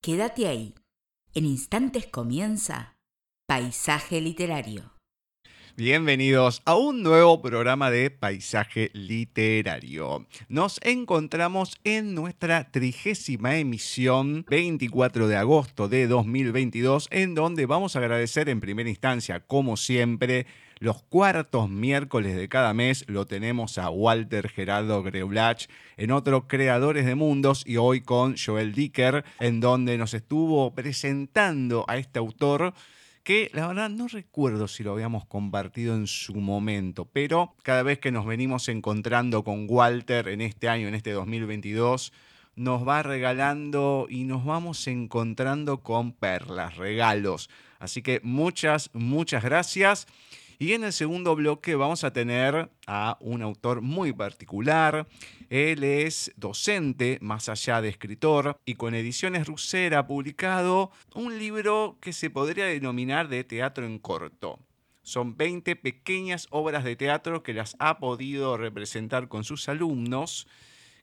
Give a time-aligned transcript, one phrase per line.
[0.00, 0.74] Quédate ahí.
[1.34, 2.96] En instantes comienza
[3.48, 4.92] Paisaje Literario.
[5.76, 10.26] Bienvenidos a un nuevo programa de Paisaje Literario.
[10.48, 17.98] Nos encontramos en nuestra trigésima emisión 24 de agosto de 2022 en donde vamos a
[17.98, 20.46] agradecer en primera instancia, como siempre,
[20.80, 25.66] los cuartos miércoles de cada mes lo tenemos a Walter Gerardo Greulach
[25.96, 31.84] en otro Creadores de Mundos y hoy con Joel Dicker, en donde nos estuvo presentando
[31.88, 32.74] a este autor
[33.24, 37.98] que la verdad no recuerdo si lo habíamos compartido en su momento, pero cada vez
[37.98, 42.12] que nos venimos encontrando con Walter en este año, en este 2022,
[42.56, 47.50] nos va regalando y nos vamos encontrando con perlas, regalos.
[47.78, 50.06] Así que muchas, muchas gracias.
[50.60, 55.06] Y en el segundo bloque vamos a tener a un autor muy particular.
[55.50, 61.96] Él es docente, más allá de escritor, y con Ediciones Rusera ha publicado un libro
[62.00, 64.58] que se podría denominar de teatro en corto.
[65.02, 70.48] Son 20 pequeñas obras de teatro que las ha podido representar con sus alumnos,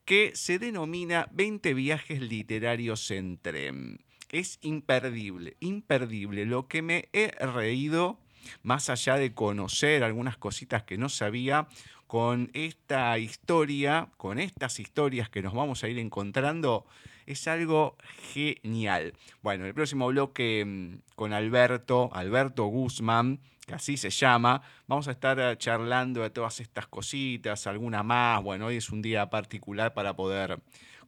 [0.03, 4.03] que se denomina 20 viajes literarios en tren.
[4.33, 6.45] Es imperdible, imperdible.
[6.45, 8.19] Lo que me he reído
[8.63, 11.67] más allá de conocer algunas cositas que no sabía,
[12.07, 16.85] con esta historia, con estas historias que nos vamos a ir encontrando,
[17.25, 17.97] es algo
[18.33, 19.13] genial.
[19.41, 25.11] Bueno, el próximo bloque mm, con Alberto, Alberto Guzmán, que así se llama, vamos a
[25.11, 28.43] estar eh, charlando de todas estas cositas, alguna más.
[28.43, 30.61] Bueno, hoy es un día particular para poder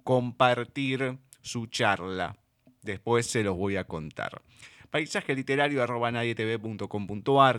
[0.04, 2.36] compartir su charla.
[2.82, 4.42] Después se los voy a contar
[4.90, 5.86] paisaje literario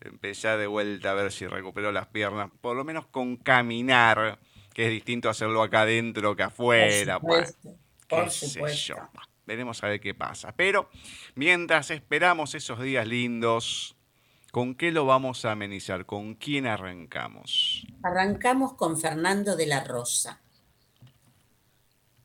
[0.00, 2.50] Empezar de vuelta a ver si recupero las piernas.
[2.60, 4.40] Por lo menos con caminar
[4.74, 7.20] que es distinto hacerlo acá adentro que afuera.
[7.20, 8.96] Por supuesto,
[9.46, 10.52] Veremos a ver qué pasa.
[10.56, 10.88] Pero
[11.34, 13.96] mientras esperamos esos días lindos,
[14.50, 16.06] ¿con qué lo vamos a amenizar?
[16.06, 17.86] ¿Con quién arrancamos?
[18.02, 20.40] Arrancamos con Fernando de la Rosa.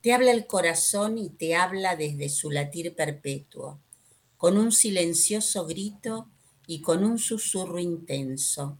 [0.01, 3.81] Te habla el corazón y te habla desde su latir perpetuo,
[4.37, 6.29] con un silencioso grito
[6.67, 8.77] y con un susurro intenso.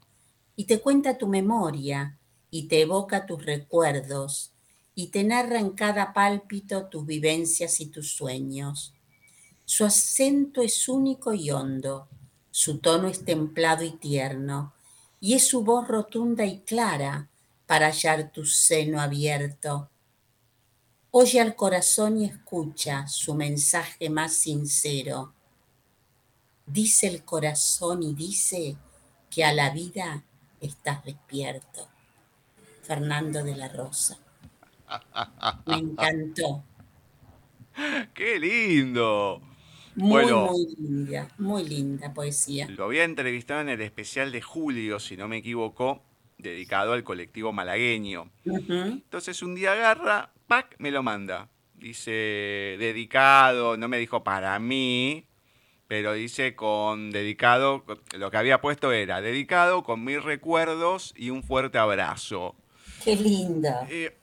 [0.56, 2.19] Y te cuenta tu memoria,
[2.52, 4.52] y te evoca tus recuerdos
[4.96, 8.94] y te narra en cada pálpito tus vivencias y tus sueños.
[9.66, 12.08] Su acento es único y hondo,
[12.52, 14.74] su tono es templado y tierno,
[15.22, 17.30] y es su voz rotunda y clara
[17.66, 19.90] para hallar tu seno abierto.
[21.12, 25.34] Oye al corazón y escucha su mensaje más sincero.
[26.66, 28.76] Dice el corazón y dice
[29.30, 30.24] que a la vida
[30.60, 31.88] estás despierto.
[32.90, 34.18] Fernando de la Rosa.
[35.68, 36.64] Me encantó.
[38.16, 39.44] ¡Qué lindo!
[39.94, 42.68] Muy, muy linda, muy linda poesía.
[42.68, 46.02] Lo había entrevistado en el especial de julio, si no me equivoco,
[46.40, 48.32] dedicado al colectivo malagueño.
[48.44, 50.76] Entonces un día agarra, ¡pac!
[50.80, 51.48] me lo manda.
[51.76, 52.10] dice
[52.80, 55.28] dedicado, no me dijo para mí,
[55.88, 57.86] pero dice con dedicado,
[58.18, 62.56] lo que había puesto era dedicado con mis recuerdos y un fuerte abrazo.
[63.04, 63.70] Qué lindo.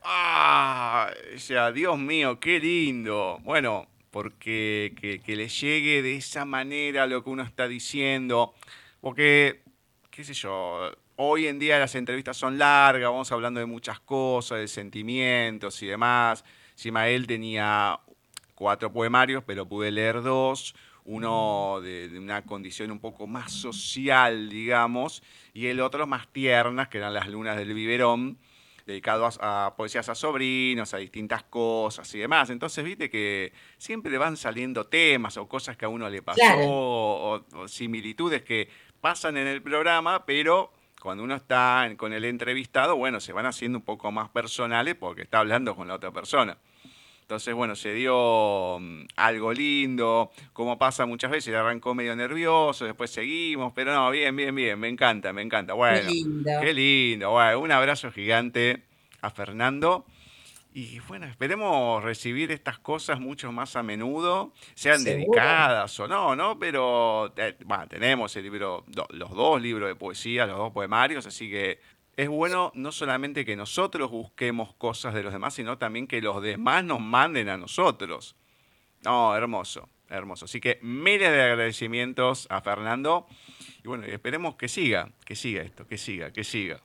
[0.02, 3.38] ah, o sea, Dios mío, qué lindo.
[3.42, 8.54] Bueno, porque que, que, le llegue de esa manera lo que uno está diciendo,
[9.00, 9.62] porque,
[10.10, 14.58] qué sé yo, hoy en día las entrevistas son largas, vamos hablando de muchas cosas,
[14.58, 16.44] de sentimientos y demás.
[16.74, 17.98] Simael tenía
[18.54, 20.74] cuatro poemarios, pero pude leer dos,
[21.04, 25.22] uno de, de, una condición un poco más social, digamos,
[25.54, 28.38] y el otro más tiernas, que eran las lunas del biberón
[28.86, 32.48] dedicado a, a, poesías a sobrinos, a distintas cosas y demás.
[32.50, 36.62] Entonces, viste que siempre van saliendo temas o cosas que a uno le pasó Claro.
[36.66, 38.68] o, o similitudes que
[39.00, 40.72] pasan en el programa, pero
[41.02, 45.22] cuando uno está con el entrevistado, bueno, se van haciendo un poco más personales porque
[45.22, 46.56] está hablando con la otra persona.
[47.26, 53.10] Entonces, bueno, se dio mm, algo lindo, como pasa muchas veces, arrancó medio nervioso, después
[53.10, 55.72] seguimos, pero no, bien, bien, bien, me encanta, me encanta.
[55.74, 56.50] Bueno, Qué lindo.
[56.60, 58.84] Qué lindo, bueno, un abrazo gigante
[59.22, 60.06] a Fernando.
[60.72, 65.32] Y bueno, esperemos recibir estas cosas mucho más a menudo, sean Seguro.
[65.32, 66.60] dedicadas o no, ¿no?
[66.60, 71.50] Pero eh, bueno, tenemos el libro, los dos libros de poesía, los dos poemarios, así
[71.50, 71.80] que
[72.16, 76.42] es bueno no solamente que nosotros busquemos cosas de los demás, sino también que los
[76.42, 78.36] demás nos manden a nosotros.
[79.04, 80.46] No, hermoso, hermoso.
[80.46, 83.26] Así que miles de agradecimientos a Fernando.
[83.84, 86.80] Y bueno, esperemos que siga, que siga esto, que siga, que siga.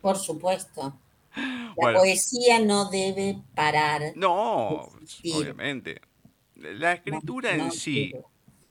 [0.00, 0.94] Por supuesto.
[1.36, 1.98] La Bueno.
[2.00, 4.02] poesía no debe parar.
[4.16, 4.88] No,
[5.34, 6.00] obviamente.
[6.56, 8.12] La escritura No, en sí.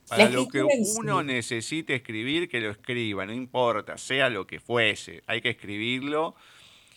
[0.08, 5.22] Para lo que uno necesite escribir, que lo escriba, no importa, sea lo que fuese,
[5.26, 6.34] hay que escribirlo.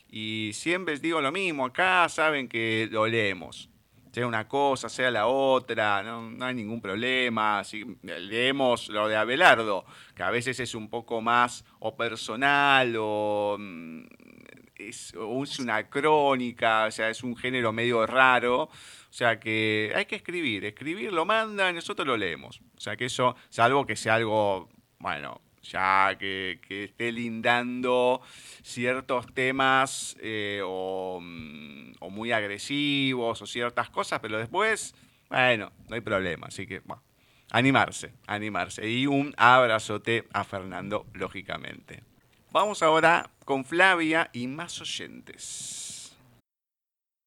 [0.10, 3.69] Y siempre digo lo mismo, acá saben que lo leemos.
[4.12, 7.63] Sea una cosa, sea la otra, no, no hay ningún problema.
[7.63, 13.56] Si leemos lo de Abelardo, que a veces es un poco más o personal o
[13.57, 14.04] mm,
[14.89, 18.63] es, es una crónica, o sea, es un género medio raro.
[18.63, 22.62] O sea que hay que escribir, escribir lo manda y nosotros lo leemos.
[22.78, 24.69] O sea que eso, salvo que sea algo,
[25.00, 28.22] bueno, ya que, que esté lindando
[28.63, 34.95] ciertos temas eh, o, mm, o muy agresivos o ciertas cosas, pero después,
[35.30, 36.48] bueno, no hay problema.
[36.48, 37.04] Así que, bueno,
[37.51, 38.89] animarse, animarse.
[38.89, 42.11] Y un abrazote a Fernando, lógicamente.
[42.53, 46.13] Vamos ahora con Flavia y más oyentes.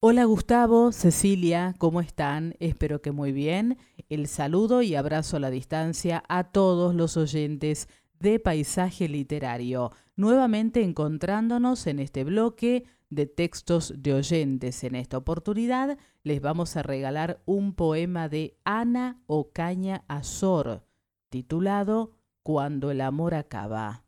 [0.00, 2.56] Hola Gustavo, Cecilia, ¿cómo están?
[2.61, 3.79] Espero que muy bien.
[4.11, 7.88] El saludo y abrazo a la distancia a todos los oyentes
[8.21, 14.85] de Paisaje Literario, nuevamente encontrándonos en este bloque de textos de oyentes.
[14.85, 20.85] En esta oportunidad les vamos a regalar un poema de Ana Ocaña Azor,
[21.31, 22.11] titulado
[22.43, 24.04] Cuando el amor acaba.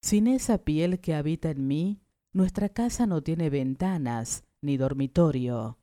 [0.00, 2.00] Sin esa piel que habita en mí,
[2.32, 5.78] nuestra casa no tiene ventanas ni dormitorio,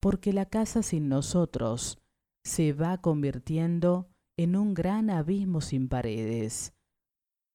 [0.00, 1.98] porque la casa sin nosotros
[2.44, 6.74] se va convirtiendo en un gran abismo sin paredes.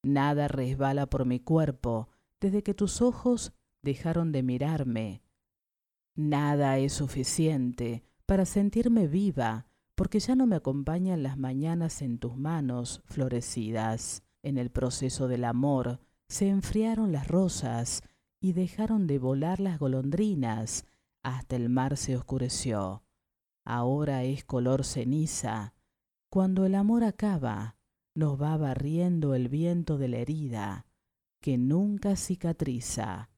[0.04, 2.10] Nada resbala por mi cuerpo
[2.40, 5.24] desde que tus ojos dejaron de mirarme.
[6.16, 12.38] Nada es suficiente para sentirme viva, porque ya no me acompañan las mañanas en tus
[12.38, 14.24] manos florecidas.
[14.48, 16.00] En el proceso del amor
[16.30, 18.02] se enfriaron las rosas
[18.40, 20.86] y dejaron de volar las golondrinas
[21.22, 23.04] hasta el mar se oscureció.
[23.66, 25.74] Ahora es color ceniza.
[26.30, 27.76] Cuando el amor acaba,
[28.16, 30.86] nos va barriendo el viento de la herida
[31.42, 33.30] que nunca cicatriza.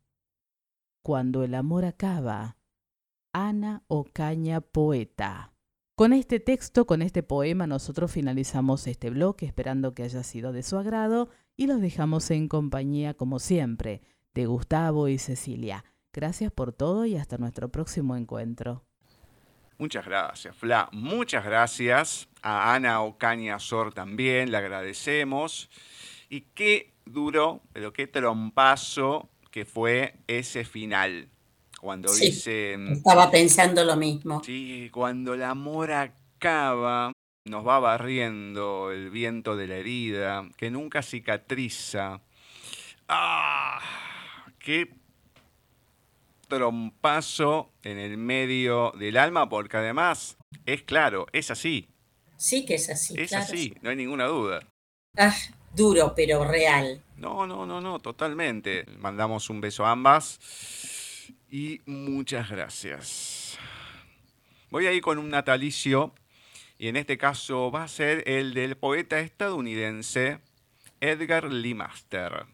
[1.01, 2.57] Cuando el amor acaba,
[3.33, 5.48] Ana Ocaña Poeta.
[5.99, 10.63] Con este texto, con este poema, nosotros finalizamos este bloque esperando que haya sido de
[10.63, 14.01] su agrado y los dejamos en compañía, como siempre,
[14.33, 15.83] de Gustavo y Cecilia.
[16.13, 18.85] Gracias por todo y hasta nuestro próximo encuentro.
[19.77, 20.87] Muchas gracias, Fla.
[20.93, 25.69] Muchas gracias a Ana Ocaña Sor también, le agradecemos.
[26.29, 31.29] Y qué duro, pero qué trompazo que fue ese final.
[31.79, 32.27] Cuando Sí.
[32.27, 34.43] dice, mm, Estaba pensando lo mismo.
[34.43, 37.11] sí, cuando el amor acaba,
[37.45, 42.21] nos va barriendo el viento de la herida, que nunca cicatriza.
[43.07, 43.79] ¡Ah!
[44.59, 44.93] ¡Qué
[46.47, 49.47] trompazo en el medio del alma!
[49.49, 51.87] Porque además, es claro, es así.
[52.37, 53.15] Sí que es así.
[53.17, 53.45] es claro.
[53.45, 54.59] así, no hay ninguna duda.
[55.17, 55.35] Ah,
[55.75, 57.01] duro, pero real.
[57.17, 58.85] No, no, no, no, totalmente.
[58.99, 60.39] Mandamos un beso a ambas.
[61.51, 63.59] Y muchas gracias.
[64.69, 66.13] Voy a ir con un natalicio
[66.77, 70.39] y en este caso va a ser el del poeta estadounidense
[71.01, 72.45] Edgar Lee Master.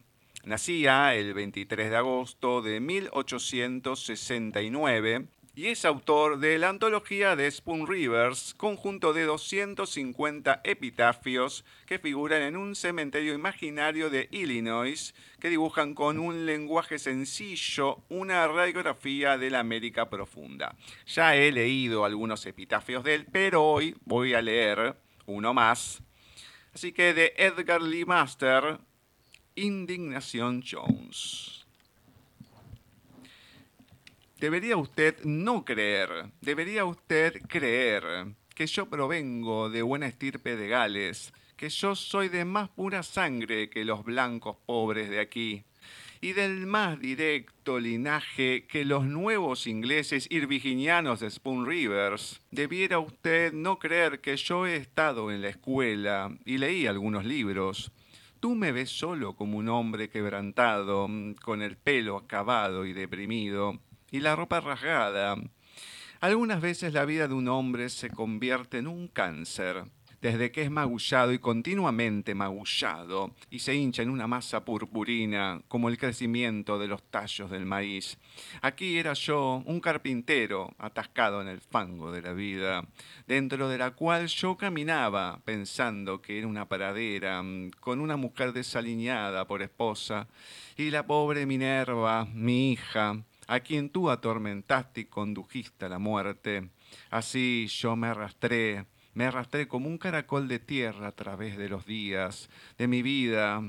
[0.44, 5.26] Nacía el 23 de agosto de 1869
[5.56, 12.42] y es autor de la antología de Spoon Rivers, conjunto de 250 epitafios que figuran
[12.42, 19.48] en un cementerio imaginario de Illinois, que dibujan con un lenguaje sencillo una radiografía de
[19.48, 20.76] la América profunda.
[21.06, 24.94] Ya he leído algunos epitafios de él, pero hoy voy a leer
[25.24, 26.02] uno más.
[26.74, 28.78] Así que de Edgar Lee Master,
[29.54, 31.55] Indignación Jones.
[34.38, 36.10] Debería usted no creer,
[36.42, 42.44] debería usted creer que yo provengo de buena estirpe de Gales, que yo soy de
[42.44, 45.64] más pura sangre que los blancos pobres de aquí,
[46.20, 52.42] y del más directo linaje que los nuevos ingleses y virginianos de Spoon Rivers.
[52.50, 57.90] Debiera usted no creer que yo he estado en la escuela y leí algunos libros.
[58.38, 61.08] Tú me ves solo como un hombre quebrantado,
[61.42, 63.80] con el pelo acabado y deprimido,
[64.16, 65.36] y la ropa rasgada.
[66.20, 69.84] Algunas veces la vida de un hombre se convierte en un cáncer,
[70.22, 75.90] desde que es magullado y continuamente magullado, y se hincha en una masa purpurina, como
[75.90, 78.16] el crecimiento de los tallos del maíz.
[78.62, 82.88] Aquí era yo, un carpintero, atascado en el fango de la vida,
[83.26, 87.44] dentro de la cual yo caminaba, pensando que era una paradera,
[87.80, 90.26] con una mujer desaliñada por esposa,
[90.78, 96.70] y la pobre Minerva, mi hija, a quien tú atormentaste y condujiste a la muerte.
[97.10, 101.86] Así yo me arrastré, me arrastré como un caracol de tierra a través de los
[101.86, 103.62] días de mi vida.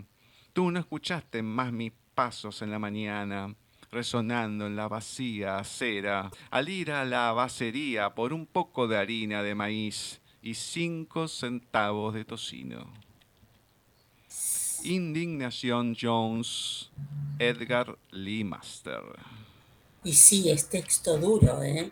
[0.54, 3.56] Tú no escuchaste más mis pasos en la mañana,
[3.92, 9.44] resonando en la vacía acera, al ir a la bacería por un poco de harina
[9.44, 12.92] de maíz y cinco centavos de tocino.
[14.84, 16.92] Indignación Jones,
[17.40, 19.02] Edgar Lee Master.
[20.08, 21.90] Y sí, es texto duro, ¿eh?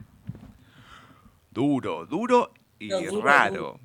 [1.51, 3.77] Duro, duro y raro.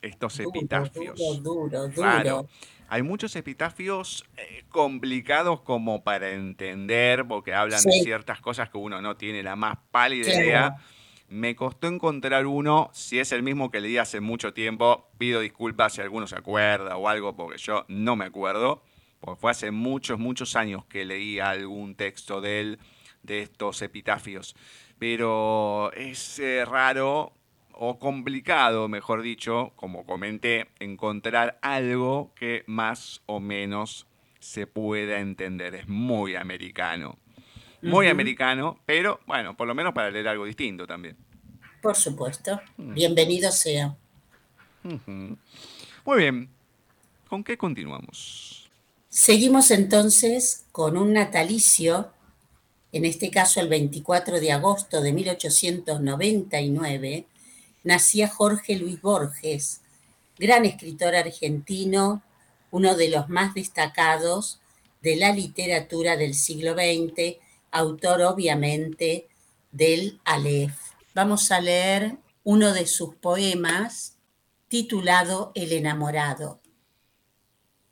[0.00, 1.14] Estos epitafios.
[1.42, 2.48] Duro, duro, duro.
[2.88, 9.02] Hay muchos epitafios eh, complicados como para entender, porque hablan de ciertas cosas que uno
[9.02, 10.76] no tiene la más pálida idea.
[11.28, 15.92] Me costó encontrar uno, si es el mismo que leí hace mucho tiempo, pido disculpas
[15.92, 18.82] si alguno se acuerda o algo, porque yo no me acuerdo,
[19.20, 22.78] porque fue hace muchos, muchos años que leí algún texto de él
[23.26, 24.56] de estos epitafios.
[24.98, 27.32] Pero es eh, raro
[27.72, 34.06] o complicado, mejor dicho, como comenté, encontrar algo que más o menos
[34.40, 35.74] se pueda entender.
[35.74, 37.18] Es muy americano.
[37.82, 41.16] Muy americano, pero bueno, por lo menos para leer algo distinto también.
[41.82, 42.60] Por supuesto.
[42.78, 42.94] Mm.
[42.94, 43.94] Bienvenido sea.
[44.82, 46.48] Muy bien.
[47.28, 48.68] ¿Con qué continuamos?
[49.08, 52.10] Seguimos entonces con un natalicio
[52.96, 57.26] en este caso el 24 de agosto de 1899,
[57.84, 59.80] nacía Jorge Luis Borges,
[60.38, 62.22] gran escritor argentino,
[62.70, 64.60] uno de los más destacados
[65.02, 67.36] de la literatura del siglo XX,
[67.70, 69.28] autor obviamente
[69.70, 70.76] del Aleph.
[71.14, 74.16] Vamos a leer uno de sus poemas
[74.68, 76.60] titulado El enamorado.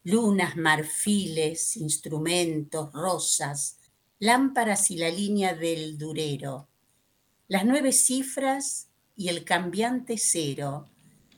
[0.02, 3.78] Lunas, marfiles, instrumentos, rosas,
[4.25, 6.66] lámparas y la línea del durero,
[7.47, 10.88] las nueve cifras y el cambiante cero.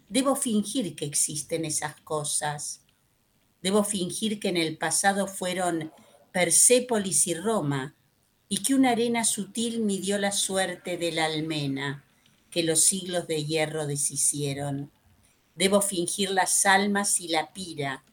[0.09, 2.83] Debo fingir que existen esas cosas.
[3.61, 5.91] Debo fingir que en el pasado fueron
[6.31, 7.97] Persépolis y Roma,
[8.49, 12.05] y que una arena sutil midió la suerte de la almena
[12.53, 14.93] que los siglos de hierro deshicieron.
[15.57, 18.05] Debo fingir las almas y la pira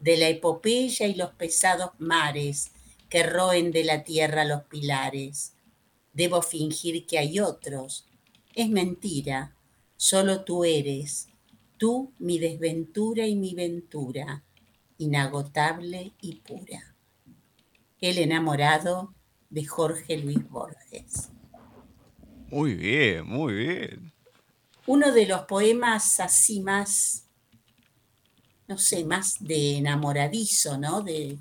[0.00, 2.72] de la epopeya y los pesados mares
[3.12, 5.52] que roen de la tierra los pilares.
[6.14, 8.08] Debo fingir que hay otros.
[8.54, 9.54] Es mentira.
[9.98, 11.28] Solo tú eres.
[11.76, 14.42] Tú mi desventura y mi ventura,
[14.96, 16.96] inagotable y pura.
[18.00, 19.12] El enamorado
[19.50, 21.28] de Jorge Luis Borges.
[22.48, 24.12] Muy bien, muy bien.
[24.86, 27.26] Uno de los poemas así más,
[28.68, 31.02] no sé, más de enamoradizo, ¿no?
[31.02, 31.36] De,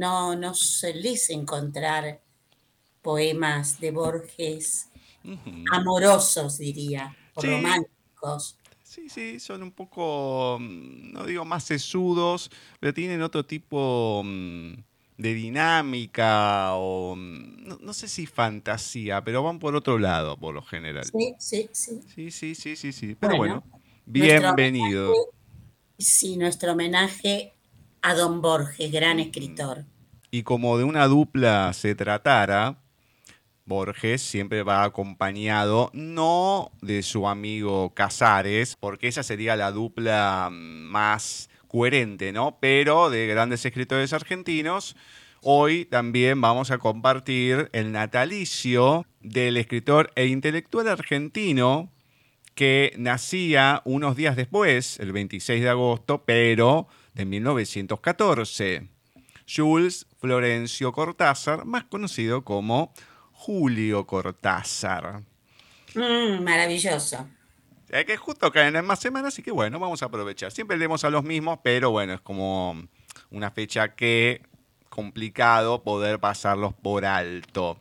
[0.00, 0.54] no, no
[0.94, 2.22] les encontrar
[3.02, 4.88] poemas de Borges
[5.70, 8.56] amorosos, diría, románticos.
[8.82, 14.72] Sí, sí, son un poco, mm, no digo más sesudos, pero tienen otro tipo mm,
[15.18, 21.04] de dinámica o no, sé si fantasía, pero van por otro lado por lo general.
[21.04, 22.00] Sí, sí, sí.
[22.14, 23.14] Sí, sí, sí, sí, sí.
[23.20, 23.62] Pero bueno,
[24.06, 25.12] bienvenido.
[25.98, 27.52] sí, nuestro homenaje
[28.02, 29.20] a Don Borges, gran mm.
[29.20, 29.84] escritor.
[30.30, 32.78] Y como de una dupla se tratara,
[33.64, 41.50] Borges siempre va acompañado no de su amigo Casares, porque esa sería la dupla más
[41.68, 42.58] coherente, ¿no?
[42.60, 44.96] Pero de grandes escritores argentinos,
[45.42, 51.92] hoy también vamos a compartir el natalicio del escritor e intelectual argentino
[52.54, 58.88] que nacía unos días después, el 26 de agosto, pero de 1914.
[59.48, 62.92] Jules Florencio Cortázar, más conocido como
[63.32, 65.22] Julio Cortázar.
[65.94, 67.26] Mm, maravilloso.
[67.88, 70.52] Es que justo caen en más semanas, así que bueno, vamos a aprovechar.
[70.52, 72.80] Siempre leemos a los mismos, pero bueno, es como
[73.30, 74.42] una fecha que
[74.88, 77.80] complicado poder pasarlos por alto.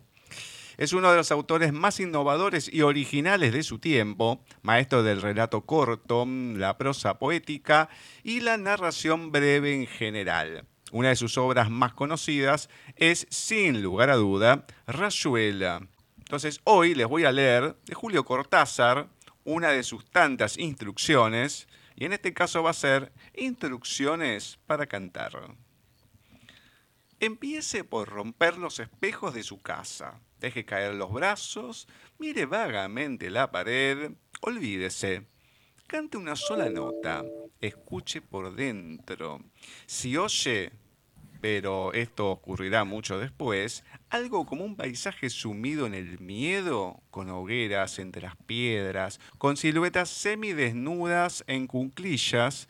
[0.80, 5.66] Es uno de los autores más innovadores y originales de su tiempo, maestro del relato
[5.66, 7.90] corto, la prosa poética
[8.24, 10.66] y la narración breve en general.
[10.94, 15.86] Una de sus obras más conocidas es, sin lugar a duda, Rayuela.
[16.18, 19.10] Entonces, hoy les voy a leer de Julio Cortázar
[19.44, 21.68] una de sus tantas instrucciones,
[21.98, 25.34] y en este caso va a ser instrucciones para cantar.
[27.20, 30.22] Empiece por romper los espejos de su casa.
[30.40, 35.26] Deje caer los brazos, mire vagamente la pared, olvídese.
[35.88, 37.24] Cante una sola nota,
[37.60, 39.42] escuche por dentro.
[39.86, 40.72] Si oye,
[41.42, 48.00] pero esto ocurrirá mucho después, algo como un paisaje sumido en el miedo, con hogueras
[48.00, 52.68] entre las piedras, con siluetas semidesnudas en cunclillas,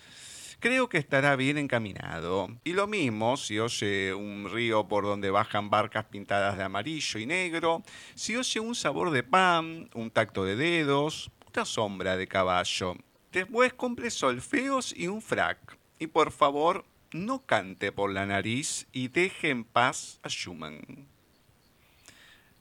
[0.59, 2.47] creo que estará bien encaminado.
[2.63, 7.25] Y lo mismo si oye un río por donde bajan barcas pintadas de amarillo y
[7.25, 7.83] negro,
[8.15, 12.95] si oye un sabor de pan, un tacto de dedos, una sombra de caballo.
[13.31, 15.77] Después compre solfeos y un frac.
[15.99, 21.07] Y por favor, no cante por la nariz y deje en paz a Schumann.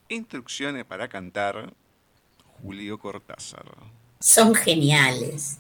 [0.09, 1.73] Instrucciones para cantar,
[2.63, 3.67] Julio Cortázar.
[4.21, 5.59] Son geniales.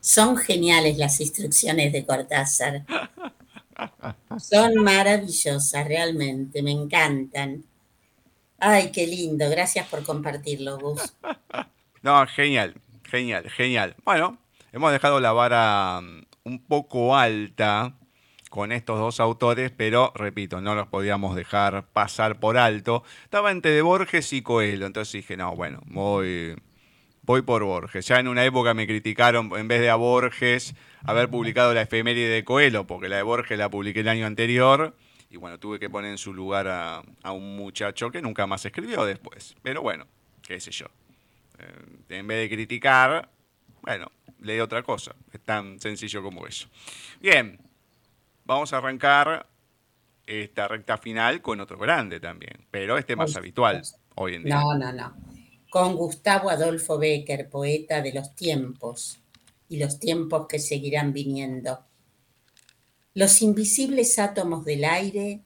[0.00, 2.84] Son geniales las instrucciones de Cortázar.
[4.38, 7.64] Son maravillosas, realmente, me encantan.
[8.58, 11.14] Ay, qué lindo, gracias por compartirlo, Gus.
[12.02, 13.94] No, genial, genial, genial.
[14.04, 14.38] Bueno,
[14.72, 17.94] hemos dejado la vara mm, un poco alta
[18.48, 23.04] con estos dos autores, pero repito, no los podíamos dejar pasar por alto.
[23.24, 26.56] Estaba entre de Borges y Coelho, entonces dije, no, bueno, voy,
[27.22, 28.06] voy por Borges.
[28.06, 32.28] Ya en una época me criticaron, en vez de a Borges, haber publicado la efeméride
[32.28, 34.96] de Coelho, porque la de Borges la publiqué el año anterior.
[35.30, 38.64] Y bueno, tuve que poner en su lugar a, a un muchacho que nunca más
[38.64, 39.54] escribió después.
[39.62, 40.06] Pero bueno,
[40.42, 40.86] qué sé yo.
[41.58, 43.28] Eh, en vez de criticar,
[43.82, 45.14] bueno, leí otra cosa.
[45.32, 46.68] Es tan sencillo como eso.
[47.20, 47.60] Bien,
[48.44, 49.46] vamos a arrancar
[50.26, 53.82] esta recta final con otro grande también, pero este más habitual
[54.14, 54.56] hoy en día.
[54.56, 55.14] No, no, no.
[55.70, 59.20] Con Gustavo Adolfo Becker, poeta de los tiempos
[59.68, 61.84] y los tiempos que seguirán viniendo.
[63.14, 65.42] Los invisibles átomos del aire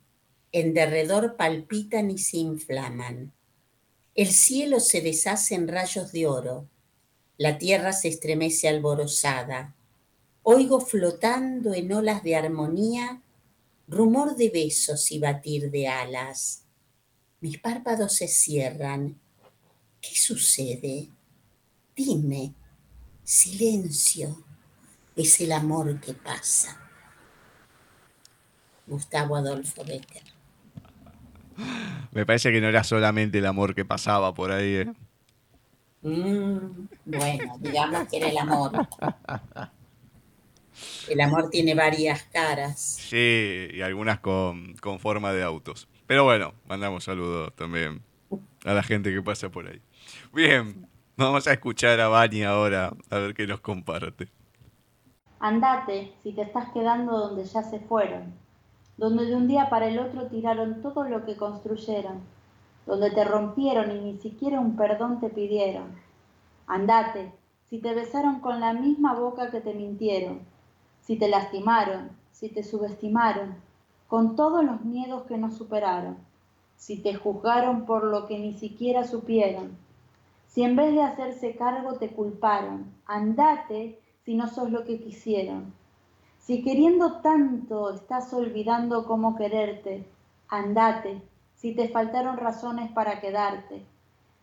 [0.50, 3.32] en derredor palpitan y se inflaman.
[4.14, 6.68] El cielo se deshace en rayos de oro,
[7.36, 9.74] la tierra se estremece alborozada,
[10.46, 13.22] Oigo flotando en olas de armonía
[13.88, 16.64] rumor de besos y batir de alas.
[17.40, 19.18] Mis párpados se cierran.
[20.06, 21.08] ¿Qué sucede?
[21.96, 22.52] Dime.
[23.22, 24.36] Silencio.
[25.16, 26.78] Es el amor que pasa.
[28.86, 30.22] Gustavo Adolfo Becker.
[32.12, 34.74] Me parece que no era solamente el amor que pasaba por ahí.
[34.74, 34.92] ¿eh?
[36.02, 38.72] Mm, bueno, digamos que era el amor.
[41.08, 42.80] El amor tiene varias caras.
[42.80, 45.86] Sí, y algunas con, forma de autos.
[46.06, 48.02] Pero bueno, mandamos saludos también
[48.64, 49.80] a la gente que pasa por ahí.
[50.32, 54.28] Bien, vamos a escuchar a Bani ahora, a ver qué nos comparte.
[55.38, 58.34] Andate si te estás quedando donde ya se fueron,
[58.96, 62.20] donde de un día para el otro tiraron todo lo que construyeron,
[62.86, 65.94] donde te rompieron y ni siquiera un perdón te pidieron.
[66.66, 67.32] Andate
[67.68, 70.40] si te besaron con la misma boca que te mintieron
[71.06, 73.56] si te lastimaron, si te subestimaron,
[74.08, 76.16] con todos los miedos que no superaron,
[76.84, 79.78] si te juzgaron por lo que ni siquiera supieron,
[80.46, 85.72] si en vez de hacerse cargo te culparon, andate si no sos lo que quisieron.
[86.40, 90.04] Si queriendo tanto estás olvidando cómo quererte,
[90.48, 91.22] andate,
[91.54, 93.86] si te faltaron razones para quedarte,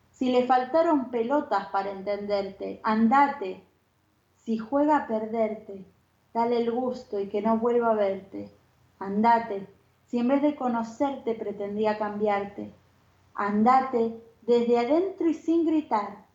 [0.09, 3.61] si le faltaron pelotas para entenderte, andate,
[4.37, 5.85] si juega a perderte,
[6.33, 8.49] dale el gusto y que no vuelva a verte,
[8.97, 9.67] andate,
[10.11, 12.73] si en vez de conocerte pretendía cambiarte,
[13.33, 16.25] andate desde adentro y sin gritar,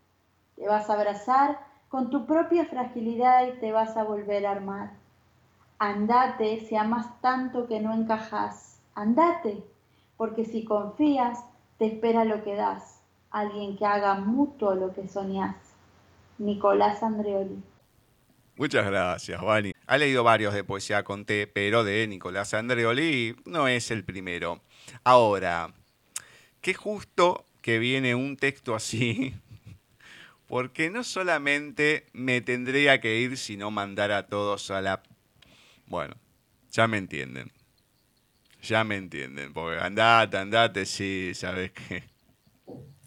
[0.57, 1.59] te vas a abrazar
[1.91, 4.93] con tu propia fragilidad y te vas a volver a armar.
[5.79, 8.81] Andate si amas tanto que no encajas.
[8.95, 9.63] Andate,
[10.17, 11.45] porque si confías,
[11.77, 13.03] te espera lo que das.
[13.31, 15.55] Alguien que haga mutuo lo que soñás.
[16.39, 17.63] Nicolás Andreoli.
[18.57, 19.73] Muchas gracias, Vani.
[19.87, 24.63] Ha leído varios de poesía con T, pero de Nicolás Andreoli no es el primero.
[25.05, 25.75] Ahora,
[26.61, 29.35] qué justo que viene un texto así,
[30.47, 35.03] porque no solamente me tendría que ir si no mandar a todos a la
[35.87, 36.17] bueno,
[36.73, 37.53] ya me entienden.
[38.63, 42.03] Ya me entienden, porque andate, andate, sí, ¿sabes qué?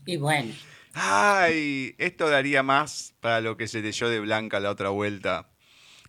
[0.06, 0.54] Y bueno.
[0.94, 5.50] Ay, esto daría más para lo que se leyó de Blanca la otra vuelta,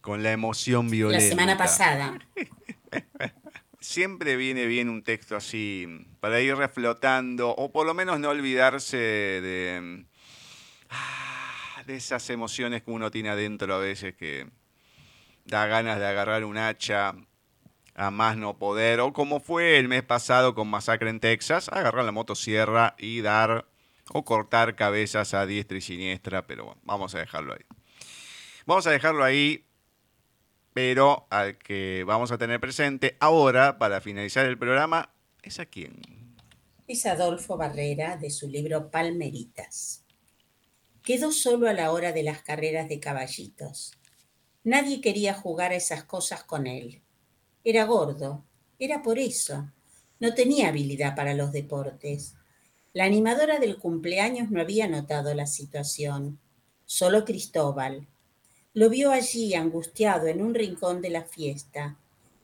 [0.01, 1.25] con la emoción violenta.
[1.25, 2.19] La semana pasada.
[3.81, 8.97] Siempre viene bien un texto así, para ir reflotando, o por lo menos no olvidarse
[8.97, 10.05] de,
[10.91, 14.47] ah, de esas emociones que uno tiene adentro a veces que,
[15.45, 17.15] da ganas de agarrar un hacha
[17.95, 22.05] a más no poder, o como fue el mes pasado con Masacre en Texas, agarrar
[22.05, 23.67] la motosierra y dar
[24.13, 27.65] o cortar cabezas a diestra y siniestra, pero bueno, vamos a dejarlo ahí.
[28.67, 29.67] Vamos a dejarlo ahí,
[30.75, 36.01] pero al que vamos a tener presente ahora, para finalizar el programa, es a quién.
[36.87, 40.05] Es Adolfo Barrera de su libro Palmeritas.
[41.03, 43.97] Quedó solo a la hora de las carreras de caballitos
[44.63, 47.03] Nadie quería jugar a esas cosas con él.
[47.65, 48.45] Era gordo,
[48.79, 49.73] era por eso.
[50.19, 52.35] No tenía habilidad para los deportes.
[52.93, 56.41] La animadora del cumpleaños no había notado la situación.
[56.87, 58.09] Solo Cristóbal.
[58.75, 61.97] Lo vio allí, angustiado, en un rincón de la fiesta.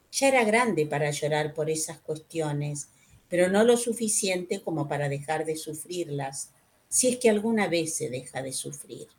[0.09, 2.87] Ya era grande para llorar por esas cuestiones,
[3.27, 6.53] pero no lo suficiente como para dejar de sufrirlas,
[6.87, 9.09] si es que alguna vez se deja de sufrir.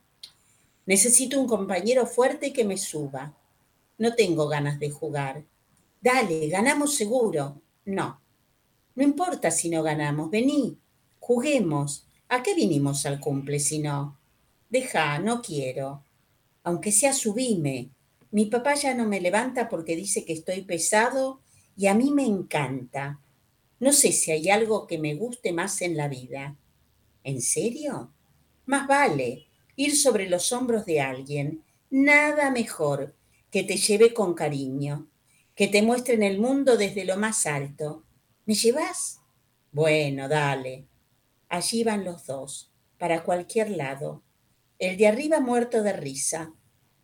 [0.86, 3.36] Necesito un compañero fuerte que me suba.
[3.98, 5.44] No tengo ganas de jugar.
[6.00, 7.60] Dale, ganamos seguro.
[7.84, 8.18] No.
[8.94, 10.30] No importa si no ganamos.
[10.30, 10.78] Vení,
[11.28, 12.06] juguemos.
[12.30, 14.18] ¿A qué vinimos al cumple si no?
[14.70, 16.02] Deja, no quiero.
[16.62, 17.90] Aunque sea subime.
[18.30, 21.42] Mi papá ya no me levanta porque dice que estoy pesado
[21.76, 23.20] y a mí me encanta.
[23.78, 26.56] No sé si hay algo que me guste más en la vida.
[27.24, 28.10] ¿En serio?
[28.64, 33.14] Más vale ir sobre los hombros de alguien, nada mejor
[33.50, 35.10] que te lleve con cariño,
[35.54, 38.02] que te muestre en el mundo desde lo más alto.
[38.46, 39.20] ¿Me llevas?
[39.72, 40.88] Bueno, dale.
[41.48, 44.22] Allí van los dos, para cualquier lado.
[44.78, 46.52] El de arriba muerto de risa,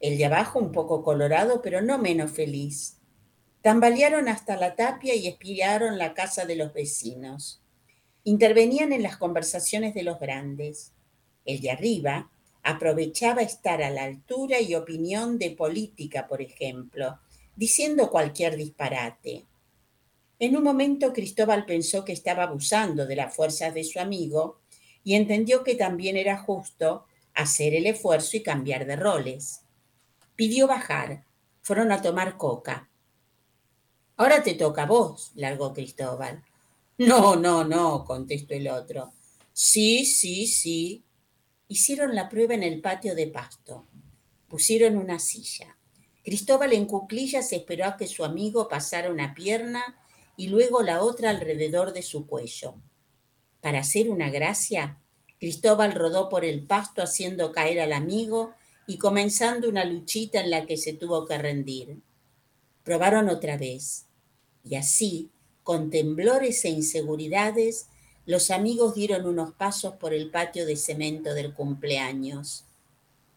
[0.00, 2.98] el de abajo un poco colorado, pero no menos feliz.
[3.62, 7.62] Tambalearon hasta la tapia y espiaron la casa de los vecinos.
[8.22, 10.92] Intervenían en las conversaciones de los grandes.
[11.46, 12.30] El de arriba,
[12.62, 17.18] aprovechaba estar a la altura y opinión de política, por ejemplo,
[17.57, 19.46] diciendo cualquier disparate.
[20.38, 24.61] En un momento Cristóbal pensó que estaba abusando de las fuerzas de su amigo
[25.03, 29.61] y entendió que también era justo hacer el esfuerzo y cambiar de roles.
[30.37, 31.25] Pidió bajar.
[31.62, 32.90] Fueron a tomar coca.
[34.16, 36.44] Ahora te toca a vos, largó Cristóbal.
[36.99, 39.12] No, no, no, contestó el otro.
[39.53, 41.05] Sí, sí, sí,
[41.66, 43.87] Hicieron la prueba en el patio de pasto.
[44.49, 45.77] Pusieron una silla.
[46.23, 49.99] Cristóbal en cuclillas esperó a que su amigo pasara una pierna
[50.37, 52.75] y luego la otra alrededor de su cuello.
[53.61, 54.99] Para hacer una gracia,
[55.38, 58.55] Cristóbal rodó por el pasto haciendo caer al amigo
[58.87, 61.99] y comenzando una luchita en la que se tuvo que rendir.
[62.83, 64.07] Probaron otra vez.
[64.62, 65.31] Y así,
[65.62, 67.88] con temblores e inseguridades,
[68.27, 72.64] los amigos dieron unos pasos por el patio de cemento del cumpleaños.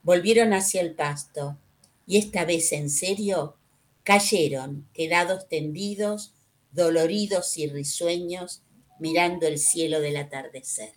[0.04, 1.58] Volvieron hacia el pasto
[2.06, 3.56] y esta vez en serio
[4.04, 6.34] cayeron, quedados tendidos,
[6.72, 8.64] doloridos y risueños,
[9.00, 10.92] mirando el cielo del atardecer.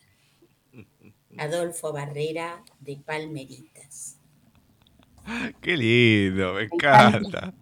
[1.37, 4.19] Adolfo Barrera de Palmeritas.
[5.61, 7.55] Qué lindo, me encanta.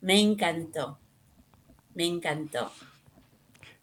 [0.00, 0.98] Me encantó,
[1.94, 2.72] me encantó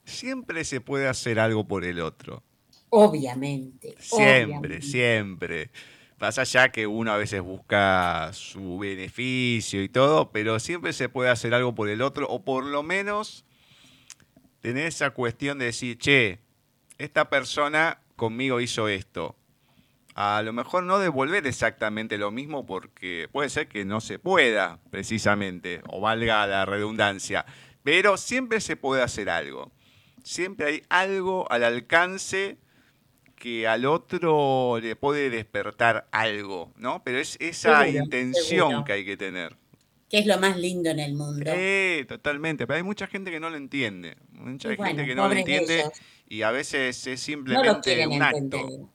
[0.07, 2.43] siempre se puede hacer algo por el otro.
[2.89, 3.95] Obviamente.
[3.99, 5.69] Siempre, siempre.
[6.17, 11.29] Pasa ya que uno a veces busca su beneficio y todo, pero siempre se puede
[11.29, 13.45] hacer algo por el otro, o por lo menos
[14.67, 16.39] tener esa cuestión de decir, che,
[16.97, 19.37] esta persona conmigo hizo esto.
[20.13, 24.81] A lo mejor no devolver exactamente lo mismo porque puede ser que no se pueda,
[24.91, 27.45] precisamente, o valga la redundancia,
[27.83, 29.71] pero siempre se puede hacer algo.
[30.21, 32.57] Siempre hay algo al alcance
[33.37, 37.03] que al otro le puede despertar algo, ¿no?
[37.05, 39.55] Pero es esa intención que hay que tener.
[40.09, 41.51] Que es lo más lindo en el mundo.
[41.53, 42.65] Sí, totalmente.
[42.65, 44.15] Pero hay mucha gente que no lo entiende.
[44.31, 45.83] Mucha gente que no lo entiende
[46.29, 48.91] y a veces es simplemente un acto.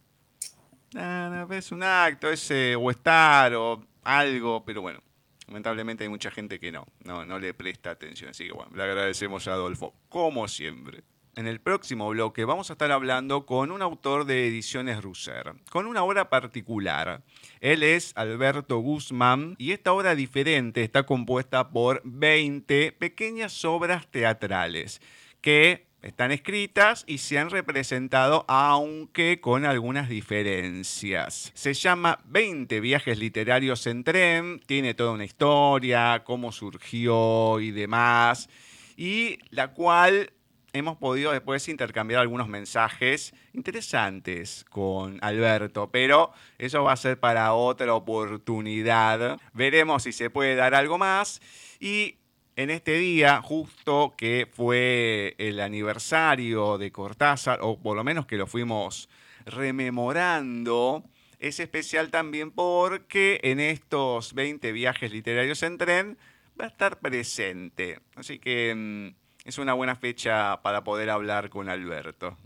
[1.51, 5.01] es un acto, es o estar o algo, pero bueno,
[5.47, 8.31] lamentablemente hay mucha gente que no, no, no le presta atención.
[8.31, 11.03] Así que bueno, le agradecemos a Adolfo, como siempre.
[11.35, 15.87] En el próximo bloque vamos a estar hablando con un autor de ediciones Russer, con
[15.87, 17.23] una obra particular.
[17.61, 25.01] Él es Alberto Guzmán y esta obra diferente está compuesta por 20 pequeñas obras teatrales
[25.41, 31.51] que están escritas y se han representado, aunque con algunas diferencias.
[31.55, 38.51] Se llama 20 viajes literarios en tren, tiene toda una historia, cómo surgió y demás,
[38.99, 40.31] y la cual
[40.73, 47.53] hemos podido después intercambiar algunos mensajes interesantes con Alberto, pero eso va a ser para
[47.53, 49.39] otra oportunidad.
[49.53, 51.41] Veremos si se puede dar algo más
[51.79, 52.17] y
[52.57, 58.37] en este día, justo que fue el aniversario de Cortázar, o por lo menos que
[58.37, 59.09] lo fuimos
[59.47, 61.03] rememorando,
[61.39, 66.19] es especial también porque en estos 20 viajes literarios en tren
[66.61, 68.01] va a estar presente.
[68.15, 72.37] Así que mm, es una buena fecha para poder hablar con Alberto.